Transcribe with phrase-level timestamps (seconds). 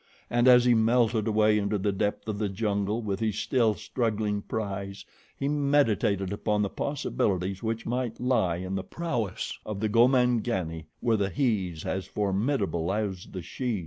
[0.31, 4.41] And as he melted away into the depth of the jungle with his still struggling
[4.41, 5.05] prize,
[5.37, 11.17] he meditated upon the possibilities which might lie in the prowess of the Gomangani were
[11.17, 13.79] the hes as formidable as the shes.